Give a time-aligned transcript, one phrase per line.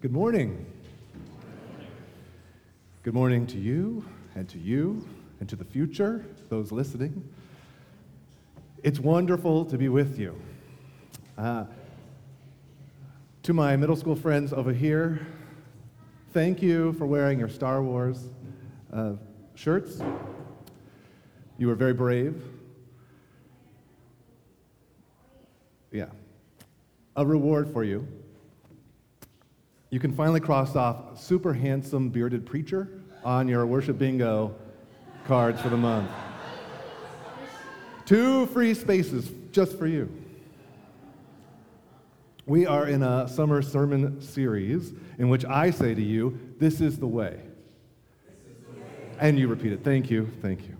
[0.00, 0.64] Good morning.
[3.02, 4.02] Good morning to you
[4.34, 5.06] and to you
[5.40, 7.22] and to the future, those listening.
[8.82, 10.40] It's wonderful to be with you.
[11.36, 11.66] Uh,
[13.42, 15.20] to my middle school friends over here,
[16.32, 18.30] thank you for wearing your Star Wars
[18.94, 19.12] uh,
[19.54, 20.00] shirts.
[21.58, 22.42] You were very brave.
[25.92, 26.06] Yeah.
[27.16, 28.08] A reward for you.
[29.90, 32.88] You can finally cross off super handsome bearded preacher
[33.24, 34.54] on your worship bingo
[35.26, 36.08] cards for the month.
[38.06, 40.08] Two free spaces just for you.
[42.46, 46.98] We are in a summer sermon series in which I say to you, This is
[46.98, 47.40] the way.
[49.18, 49.82] And you repeat it.
[49.82, 50.76] Thank you, thank you.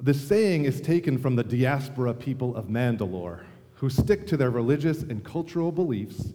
[0.00, 3.44] The saying is taken from the diaspora people of Mandalore,
[3.74, 6.32] who stick to their religious and cultural beliefs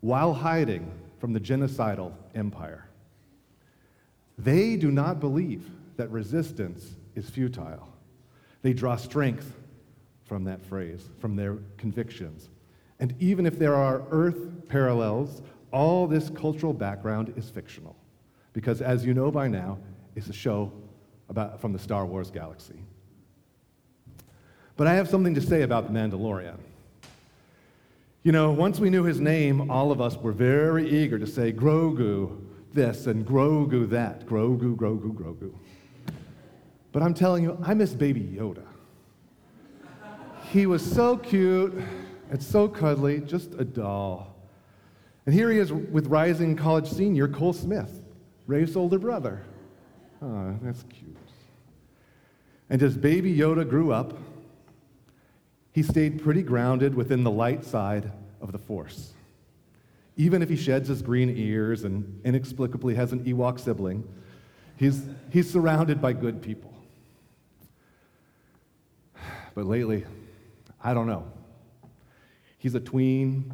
[0.00, 2.86] while hiding from the genocidal empire.
[4.38, 7.88] They do not believe that resistance is futile.
[8.62, 9.54] They draw strength
[10.24, 12.48] from that phrase, from their convictions.
[13.00, 15.42] And even if there are earth parallels,
[15.72, 17.96] all this cultural background is fictional.
[18.52, 19.78] Because as you know by now,
[20.16, 20.72] it's a show
[21.28, 22.80] about, from the Star Wars galaxy.
[24.76, 26.58] But I have something to say about the Mandalorian.
[28.22, 31.52] You know, once we knew his name, all of us were very eager to say
[31.52, 32.38] Grogu
[32.74, 34.26] this and Grogu that.
[34.26, 35.54] Grogu, Grogu, Grogu.
[36.92, 38.66] But I'm telling you, I miss Baby Yoda.
[40.50, 41.82] He was so cute
[42.30, 44.36] and so cuddly, just a doll.
[45.24, 48.02] And here he is with rising college senior Cole Smith,
[48.46, 49.42] Ray's older brother.
[50.20, 51.16] Oh, that's cute.
[52.68, 54.18] And as Baby Yoda grew up,
[55.72, 59.12] he stayed pretty grounded within the light side of the Force.
[60.16, 64.06] Even if he sheds his green ears and inexplicably has an Ewok sibling,
[64.76, 66.74] he's, he's surrounded by good people.
[69.54, 70.04] But lately,
[70.82, 71.26] I don't know.
[72.58, 73.52] He's a tween,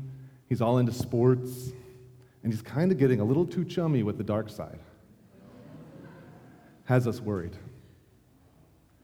[0.48, 1.72] he's all into sports,
[2.43, 4.78] and he's kind of getting a little too chummy with the dark side.
[6.84, 7.56] Has us worried.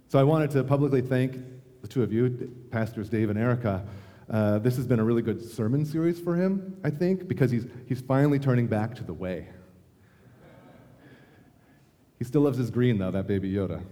[0.08, 1.36] So I wanted to publicly thank
[1.82, 3.84] the two of you, Pastors Dave and Erica.
[4.30, 7.66] Uh, this has been a really good sermon series for him, I think, because he's,
[7.86, 9.48] he's finally turning back to the way.
[12.18, 13.82] He still loves his green, though, that baby Yoda.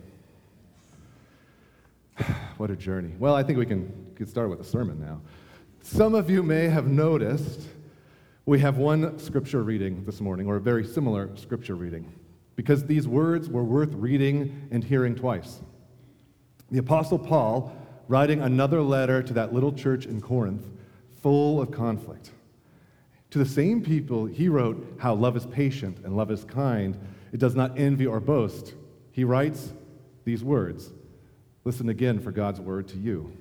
[2.59, 3.13] what a journey.
[3.19, 5.21] Well, I think we can get started with the sermon now.
[5.83, 7.63] Some of you may have noticed
[8.47, 12.11] we have one scripture reading this morning, or a very similar scripture reading,
[12.55, 15.61] because these words were worth reading and hearing twice.
[16.71, 17.75] The Apostle Paul,
[18.11, 20.67] writing another letter to that little church in Corinth,
[21.23, 22.33] full of conflict.
[23.31, 26.99] To the same people, he wrote how love is patient and love is kind.
[27.33, 28.75] It does not envy or boast.
[29.13, 29.73] He writes
[30.25, 30.91] these words.
[31.63, 33.33] Listen again for God's word to you.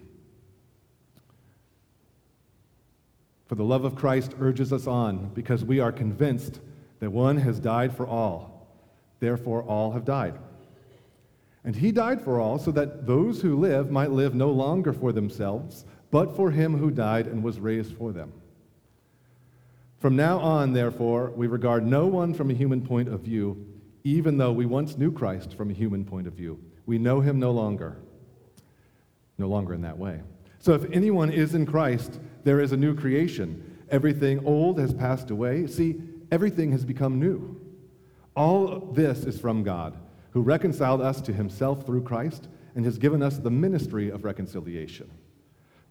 [3.48, 6.60] For the love of Christ urges us on because we are convinced
[7.00, 8.68] that one has died for all.
[9.20, 10.36] Therefore, all have died.
[11.64, 15.12] And he died for all, so that those who live might live no longer for
[15.12, 18.32] themselves, but for him who died and was raised for them.
[20.00, 23.68] From now on, therefore, we regard no one from a human point of view,
[24.06, 26.58] even though we once knew Christ from a human point of view.
[26.86, 27.98] We know him no longer,
[29.38, 30.22] no longer in that way.
[30.60, 33.78] So if anyone is in Christ, there is a new creation.
[33.92, 35.68] Everything old has passed away.
[35.68, 35.98] See,
[36.32, 37.60] everything has become new.
[38.36, 39.98] All this is from God
[40.32, 45.10] who reconciled us to himself through Christ and has given us the ministry of reconciliation.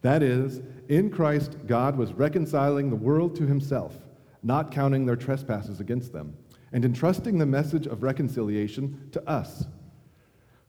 [0.01, 3.97] That is, in Christ, God was reconciling the world to himself,
[4.41, 6.37] not counting their trespasses against them,
[6.71, 9.65] and entrusting the message of reconciliation to us.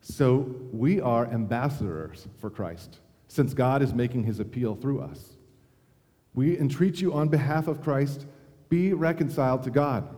[0.01, 5.37] So we are ambassadors for Christ, since God is making his appeal through us.
[6.35, 8.27] We entreat you on behalf of Christ,
[8.69, 10.09] be reconciled to God.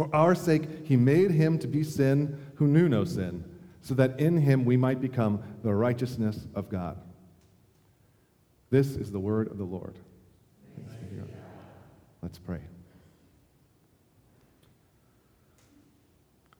[0.00, 3.44] For our sake, he made him to be sin who knew no sin,
[3.82, 6.96] so that in him we might become the righteousness of God.
[8.70, 9.98] This is the word of the Lord.
[12.22, 12.60] Let's pray.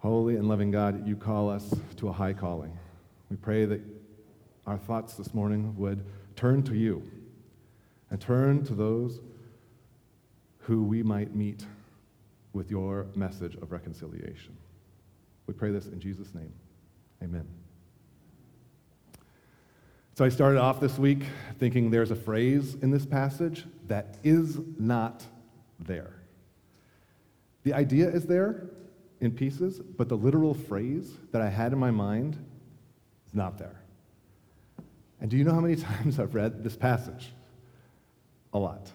[0.01, 2.79] Holy and loving God, you call us to a high calling.
[3.31, 3.81] We pray that
[4.67, 6.05] our thoughts this morning would
[6.37, 7.11] turn to you
[8.11, 9.19] and turn to those
[10.59, 11.65] who we might meet
[12.53, 14.57] with your message of reconciliation.
[15.47, 16.53] We pray this in Jesus' name.
[17.23, 17.47] Amen.
[20.15, 21.25] So I started off this week
[21.59, 25.25] thinking there's a phrase in this passage that is not
[25.79, 26.13] there.
[27.63, 28.67] The idea is there
[29.21, 32.37] in pieces, but the literal phrase that I had in my mind
[33.27, 33.81] is not there.
[35.21, 37.33] And do you know how many times I've read this passage?
[38.53, 38.91] A lot.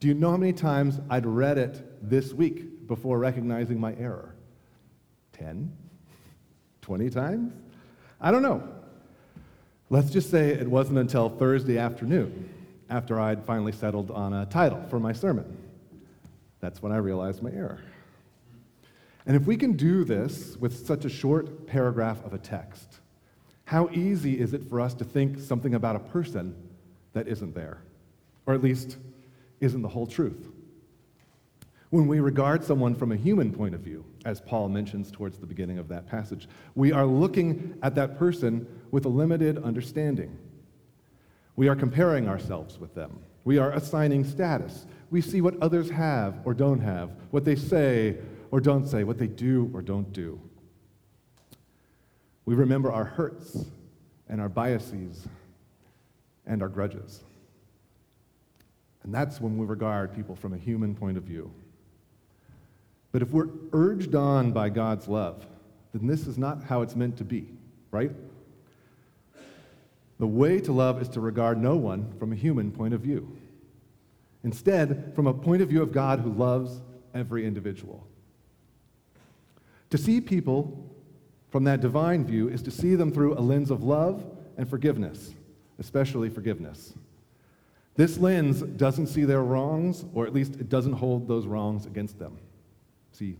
[0.00, 4.34] Do you know how many times I'd read it this week before recognizing my error?
[5.34, 5.72] 10?
[6.80, 7.52] 20 times?
[8.20, 8.66] I don't know.
[9.90, 12.48] Let's just say it wasn't until Thursday afternoon,
[12.90, 15.56] after I'd finally settled on a title for my sermon.
[16.60, 17.80] That's when I realized my error.
[19.26, 22.98] And if we can do this with such a short paragraph of a text,
[23.64, 26.54] how easy is it for us to think something about a person
[27.12, 27.78] that isn't there?
[28.46, 28.96] Or at least
[29.60, 30.48] isn't the whole truth?
[31.90, 35.46] When we regard someone from a human point of view, as Paul mentions towards the
[35.46, 40.36] beginning of that passage, we are looking at that person with a limited understanding.
[41.56, 43.18] We are comparing ourselves with them.
[43.44, 44.86] We are assigning status.
[45.10, 48.18] We see what others have or don't have, what they say
[48.50, 50.38] or don't say, what they do or don't do.
[52.44, 53.64] We remember our hurts
[54.28, 55.26] and our biases
[56.46, 57.24] and our grudges.
[59.02, 61.50] And that's when we regard people from a human point of view.
[63.12, 65.46] But if we're urged on by God's love,
[65.92, 67.48] then this is not how it's meant to be,
[67.90, 68.12] right?
[70.18, 73.36] The way to love is to regard no one from a human point of view.
[74.44, 76.80] Instead, from a point of view of God who loves
[77.14, 78.06] every individual.
[79.90, 80.86] To see people
[81.50, 84.24] from that divine view is to see them through a lens of love
[84.56, 85.32] and forgiveness,
[85.78, 86.92] especially forgiveness.
[87.96, 92.18] This lens doesn't see their wrongs, or at least it doesn't hold those wrongs against
[92.18, 92.38] them.
[93.18, 93.36] See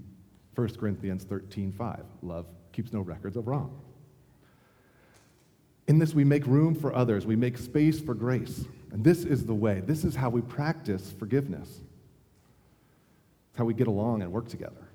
[0.57, 2.05] 1 Corinthians 13:5.
[2.23, 3.81] Love keeps no records of wrong.
[5.87, 8.67] In this, we make room for others, we make space for grace.
[8.91, 9.81] And this is the way.
[9.81, 11.81] This is how we practice forgiveness.
[13.51, 14.89] It's how we get along and work together.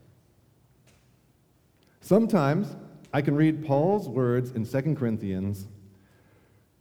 [2.02, 2.76] Sometimes
[3.14, 5.66] I can read Paul's words in 2 Corinthians,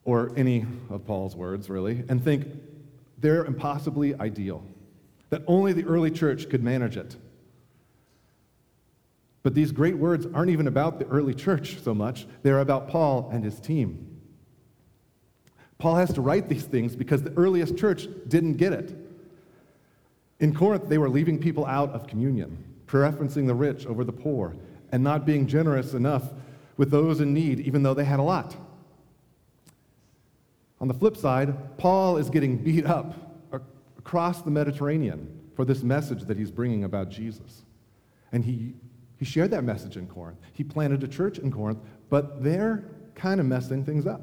[0.04, 2.48] or any of Paul's words, really, and think
[3.18, 4.64] they're impossibly ideal,
[5.30, 7.16] that only the early church could manage it.
[9.42, 13.28] But these great words aren't even about the early church so much, they're about Paul
[13.32, 14.08] and his team.
[15.78, 18.96] Paul has to write these things because the earliest church didn't get it.
[20.38, 24.54] In Corinth, they were leaving people out of communion, preferencing the rich over the poor,
[24.92, 26.22] and not being generous enough
[26.76, 28.56] with those in need, even though they had a lot.
[30.80, 33.14] On the flip side, Paul is getting beat up
[33.98, 37.62] across the Mediterranean for this message that he's bringing about Jesus.
[38.32, 38.74] And he
[39.22, 40.40] he shared that message in Corinth.
[40.52, 41.78] He planted a church in Corinth,
[42.10, 42.82] but they're
[43.14, 44.20] kind of messing things up.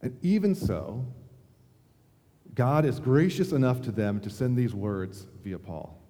[0.00, 1.04] And even so,
[2.54, 6.00] God is gracious enough to them to send these words via Paul.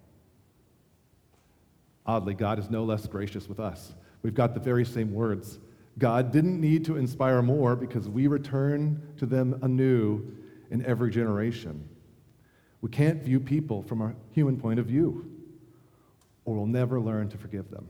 [2.05, 3.95] Oddly, God is no less gracious with us.
[4.23, 5.59] We've got the very same words.
[5.97, 10.25] God didn't need to inspire more because we return to them anew
[10.71, 11.85] in every generation.
[12.79, 15.29] We can't view people from a human point of view
[16.49, 17.87] or we'll never learn to forgive them.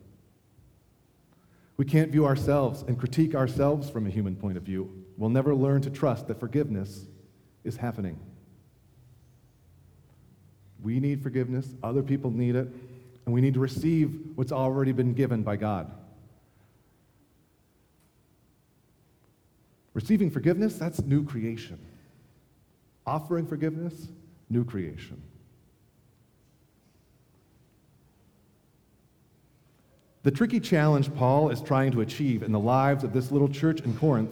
[1.78, 4.92] We can't view ourselves and critique ourselves from a human point of view.
[5.18, 7.06] We'll never learn to trust that forgiveness
[7.64, 8.20] is happening.
[10.84, 12.68] We need forgiveness, other people need it,
[13.26, 15.90] and we need to receive what's already been given by God.
[19.94, 21.80] Receiving forgiveness, that's new creation.
[23.08, 24.10] Offering forgiveness,
[24.50, 25.22] new creation.
[30.30, 33.82] The tricky challenge Paul is trying to achieve in the lives of this little church
[33.82, 34.30] in Corinth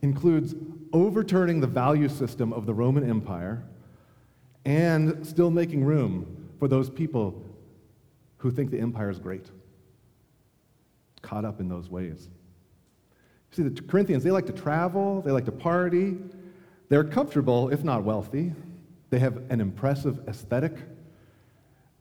[0.00, 0.54] includes
[0.92, 3.64] overturning the value system of the Roman Empire
[4.64, 7.44] and still making room for those people
[8.36, 9.50] who think the empire is great,
[11.20, 12.28] caught up in those ways.
[13.50, 16.16] See, the Corinthians, they like to travel, they like to party,
[16.90, 18.52] they're comfortable, if not wealthy,
[19.10, 20.76] they have an impressive aesthetic,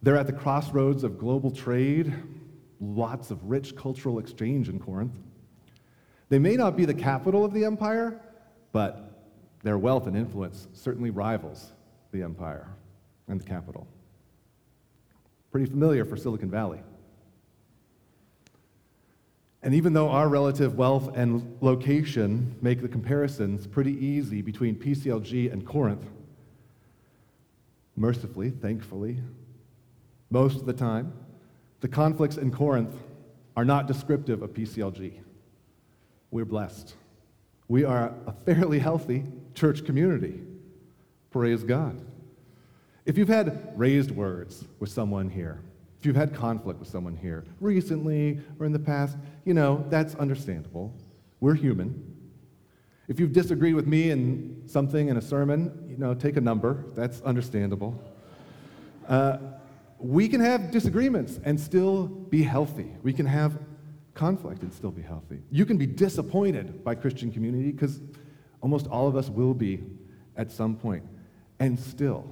[0.04, 2.14] they're at the crossroads of global trade
[2.80, 5.16] lots of rich cultural exchange in Corinth.
[6.30, 8.20] They may not be the capital of the empire,
[8.72, 9.28] but
[9.64, 11.72] their wealth and influence certainly rivals
[12.12, 12.68] the empire
[13.28, 13.88] and the capital.
[15.52, 16.80] Pretty familiar for Silicon Valley.
[19.62, 25.52] And even though our relative wealth and location make the comparisons pretty easy between PCLG
[25.52, 26.06] and Corinth,
[27.98, 29.18] mercifully, thankfully,
[30.30, 31.12] most of the time,
[31.82, 32.96] the conflicts in Corinth
[33.56, 35.14] are not descriptive of PCLG.
[36.32, 36.96] We're blessed.
[37.68, 40.42] We are a fairly healthy church community.
[41.32, 42.02] Praise God.
[43.06, 45.62] If you've had raised words with someone here,
[46.00, 50.16] if you've had conflict with someone here recently or in the past, you know, that's
[50.16, 50.94] understandable.
[51.40, 52.16] We're human.
[53.08, 56.86] If you've disagreed with me in something in a sermon, you know, take a number.
[56.94, 58.00] That's understandable.
[59.08, 59.38] Uh,
[60.00, 62.96] we can have disagreements and still be healthy.
[63.04, 63.60] We can have
[64.14, 65.40] conflict and still be healthy.
[65.52, 68.00] You can be disappointed by Christian community because
[68.62, 69.84] almost all of us will be
[70.38, 71.04] at some point.
[71.60, 72.26] And still,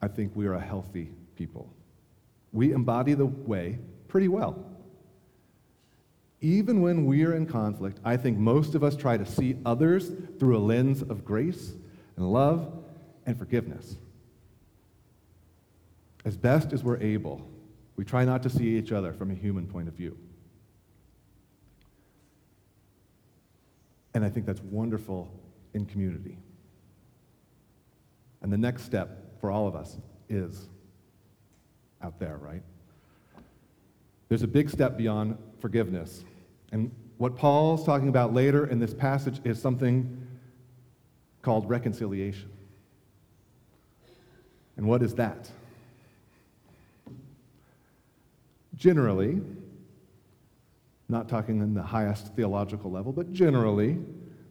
[0.00, 1.72] I think we are a healthy people.
[2.52, 3.78] We embody the way
[4.08, 4.64] pretty well.
[6.40, 10.10] Even when we are in conflict, I think most of us try to see others
[10.38, 11.74] through a lens of grace
[12.16, 12.72] and love
[13.26, 13.96] and forgiveness.
[16.24, 17.46] As best as we're able,
[17.96, 20.16] we try not to see each other from a human point of view.
[24.14, 25.32] And I think that's wonderful
[25.74, 26.38] in community.
[28.42, 29.98] And the next step for all of us
[30.28, 30.68] is
[32.02, 32.62] out there, right?
[34.28, 36.24] There's a big step beyond forgiveness.
[36.72, 40.26] And what Paul's talking about later in this passage is something
[41.42, 42.50] called reconciliation.
[44.76, 45.50] And what is that?
[48.80, 49.42] Generally,
[51.10, 53.98] not talking in the highest theological level, but generally,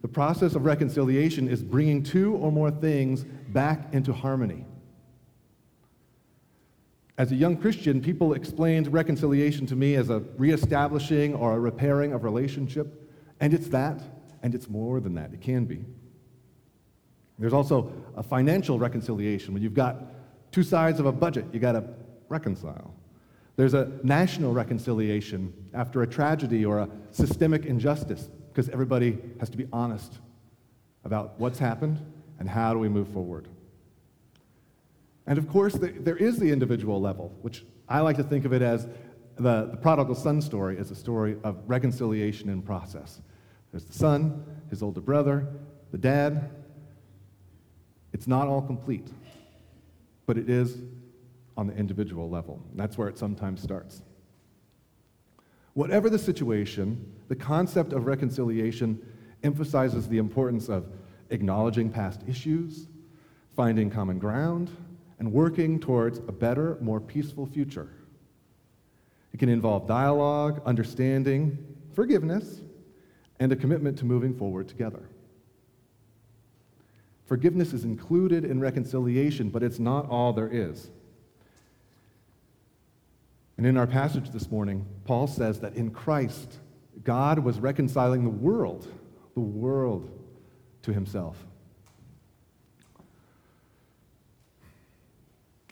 [0.02, 4.64] the process of reconciliation is bringing two or more things back into harmony.
[7.18, 12.12] As a young Christian, people explained reconciliation to me as a reestablishing or a repairing
[12.12, 13.10] of relationship,
[13.40, 14.00] and it's that,
[14.44, 15.34] and it's more than that.
[15.34, 15.84] It can be.
[17.36, 20.04] There's also a financial reconciliation when you've got
[20.52, 21.82] two sides of a budget you got to
[22.28, 22.94] reconcile.
[23.56, 29.56] There's a national reconciliation after a tragedy or a systemic injustice because everybody has to
[29.56, 30.18] be honest
[31.04, 31.98] about what's happened
[32.38, 33.48] and how do we move forward.
[35.26, 38.62] And of course, there is the individual level, which I like to think of it
[38.62, 38.88] as
[39.36, 43.20] the, the prodigal son story as a story of reconciliation in process.
[43.70, 45.46] There's the son, his older brother,
[45.92, 46.50] the dad.
[48.12, 49.08] It's not all complete,
[50.26, 50.78] but it is
[51.56, 52.62] on the individual level.
[52.74, 54.02] That's where it sometimes starts.
[55.74, 59.00] Whatever the situation, the concept of reconciliation
[59.42, 60.86] emphasizes the importance of
[61.30, 62.88] acknowledging past issues,
[63.54, 64.70] finding common ground,
[65.18, 67.90] and working towards a better, more peaceful future.
[69.32, 71.58] It can involve dialogue, understanding,
[71.94, 72.62] forgiveness,
[73.38, 75.08] and a commitment to moving forward together.
[77.26, 80.90] Forgiveness is included in reconciliation, but it's not all there is.
[83.60, 86.56] And in our passage this morning, Paul says that in Christ,
[87.04, 88.90] God was reconciling the world,
[89.34, 90.10] the world
[90.80, 91.36] to himself.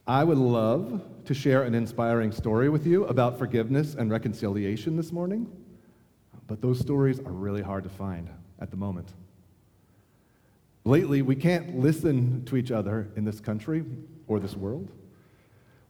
[0.07, 5.11] I would love to share an inspiring story with you about forgiveness and reconciliation this
[5.11, 5.51] morning,
[6.47, 8.29] but those stories are really hard to find
[8.61, 9.15] at the moment.
[10.85, 13.83] Lately, we can't listen to each other in this country
[14.27, 14.91] or this world.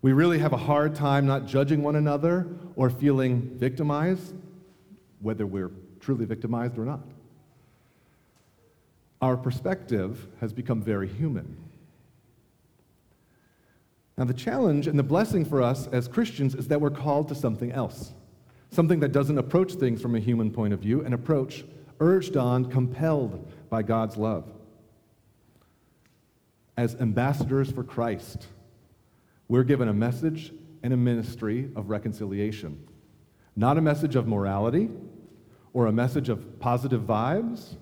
[0.00, 4.34] We really have a hard time not judging one another or feeling victimized,
[5.20, 7.00] whether we're truly victimized or not.
[9.20, 11.56] Our perspective has become very human.
[14.16, 17.34] Now, the challenge and the blessing for us as Christians is that we're called to
[17.34, 18.12] something else,
[18.70, 21.64] something that doesn't approach things from a human point of view, an approach
[22.00, 24.44] urged on, compelled by God's love.
[26.76, 28.46] As ambassadors for Christ,
[29.48, 30.52] we're given a message
[30.82, 32.86] and a ministry of reconciliation,
[33.56, 34.90] not a message of morality
[35.72, 37.76] or a message of positive vibes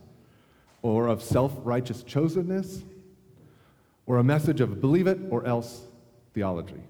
[0.82, 2.82] or of self righteous chosenness
[4.06, 5.82] or a message of believe it or else
[6.32, 6.82] theology.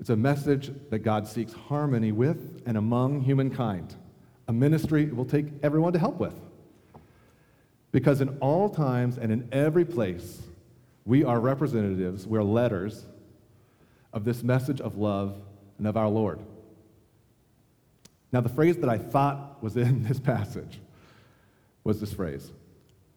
[0.00, 3.94] It's a message that God seeks harmony with and among humankind,
[4.48, 6.34] a ministry it will take everyone to help with.
[7.92, 10.40] Because in all times and in every place,
[11.10, 13.04] we are representatives, we're letters
[14.12, 15.36] of this message of love
[15.76, 16.38] and of our Lord.
[18.30, 20.78] Now, the phrase that I thought was in this passage
[21.82, 22.52] was this phrase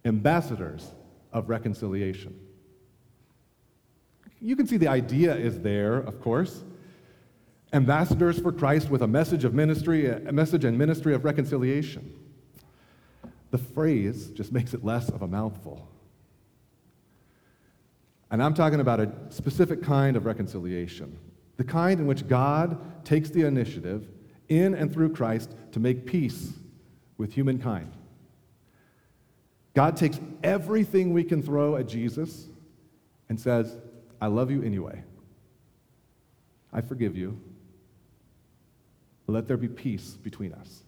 [0.06, 0.90] ambassadors
[1.32, 2.36] of reconciliation.
[4.42, 6.64] You can see the idea is there, of course.
[7.74, 12.12] Ambassadors for Christ with a message of ministry, a message and ministry of reconciliation.
[13.52, 15.93] The phrase just makes it less of a mouthful.
[18.34, 21.20] And I'm talking about a specific kind of reconciliation,
[21.58, 24.10] the kind in which God takes the initiative
[24.50, 26.52] in and through Christ to make peace
[27.20, 27.94] with humankind.
[29.76, 32.48] God takes everything we can throw at Jesus
[33.30, 33.78] and says,
[34.20, 35.04] I love you anyway.
[36.74, 37.40] I forgive you.
[39.28, 40.82] Let there be peace between us.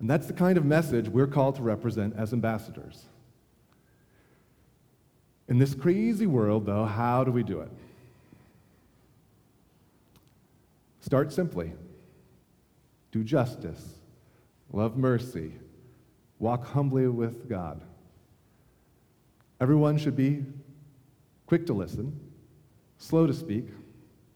[0.00, 3.04] And that's the kind of message we're called to represent as ambassadors.
[5.48, 7.70] In this crazy world, though, how do we do it?
[11.00, 11.72] Start simply
[13.12, 14.00] do justice,
[14.72, 15.52] love mercy,
[16.40, 17.80] walk humbly with God.
[19.60, 20.44] Everyone should be
[21.46, 22.18] quick to listen,
[22.98, 23.68] slow to speak,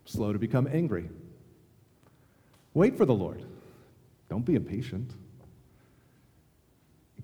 [0.05, 1.09] slow to become angry.
[2.75, 3.43] Wait for the Lord.
[4.29, 5.11] Don't be impatient.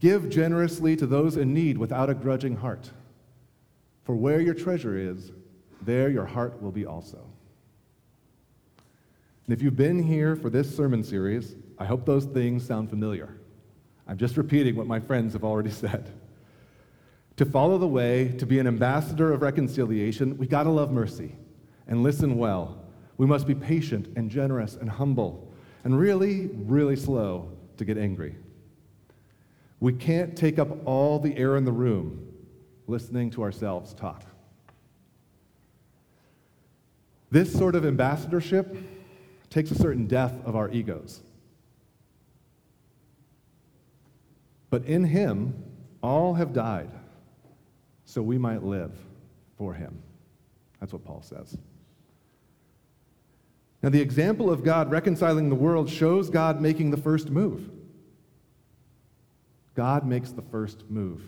[0.00, 2.91] Give generously to those in need without a grudging heart.
[4.04, 5.32] For where your treasure is,
[5.82, 7.25] there your heart will be also.
[9.46, 13.37] And if you've been here for this sermon series, I hope those things sound familiar.
[14.06, 16.11] I'm just repeating what my friends have already said.
[17.37, 21.34] To follow the way, to be an ambassador of reconciliation, we got to love mercy
[21.88, 22.84] and listen well.
[23.16, 28.37] We must be patient and generous and humble and really, really slow to get angry.
[29.80, 32.34] We can't take up all the air in the room
[32.87, 34.25] listening to ourselves talk.
[37.31, 38.76] This sort of ambassadorship
[39.50, 41.21] takes a certain death of our egos.
[44.71, 45.55] But in him,
[46.03, 46.91] all have died,
[48.05, 48.93] so we might live
[49.57, 50.03] for him.
[50.81, 51.57] That's what Paul says.
[53.83, 57.71] Now, the example of God reconciling the world shows God making the first move.
[59.75, 61.23] God makes the first move.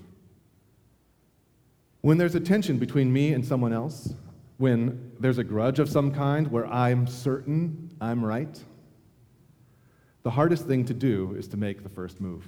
[2.07, 4.15] When there's a tension between me and someone else,
[4.59, 8.63] when there's a grudge of some kind where I'm certain I'm right,
[10.23, 12.47] the hardest thing to do is to make the first move.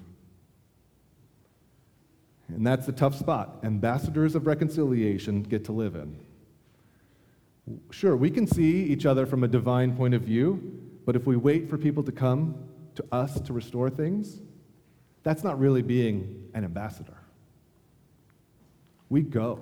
[2.46, 6.16] And that's the tough spot ambassadors of reconciliation get to live in.
[7.90, 11.36] Sure, we can see each other from a divine point of view, but if we
[11.36, 12.54] wait for people to come
[12.94, 14.38] to us to restore things,
[15.24, 17.17] that's not really being an ambassador.
[19.08, 19.60] We go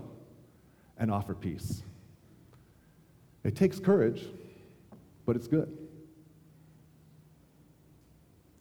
[0.99, 1.83] and offer peace.
[3.45, 4.25] It takes courage,
[5.25, 5.77] but it's good.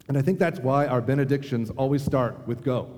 [0.07, 2.89] And I think that's why our benedictions always start with go.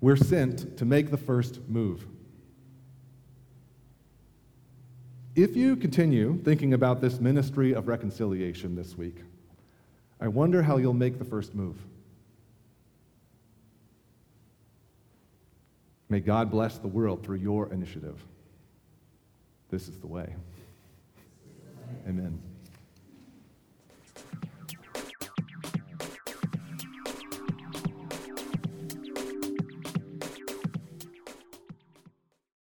[0.00, 2.06] We're sent to make the first move.
[5.34, 9.16] If you continue thinking about this ministry of reconciliation this week,
[10.20, 11.76] I wonder how you'll make the first move.
[16.14, 18.22] May God bless the world through your initiative.
[19.68, 20.32] This is the way.
[22.06, 22.40] Amen.